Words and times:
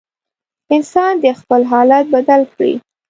انسان 0.75 1.13
دې 1.23 1.31
خپل 1.39 1.61
حالت 1.71 2.05
بدل 2.13 2.41
کړي. 2.53 2.73